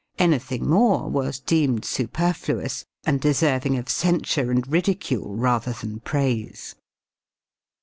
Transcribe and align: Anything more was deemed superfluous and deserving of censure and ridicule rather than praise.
Anything 0.17 0.67
more 0.67 1.07
was 1.11 1.39
deemed 1.39 1.85
superfluous 1.85 2.85
and 3.05 3.21
deserving 3.21 3.77
of 3.77 3.87
censure 3.87 4.49
and 4.49 4.67
ridicule 4.67 5.35
rather 5.35 5.73
than 5.73 5.99
praise. 5.99 6.73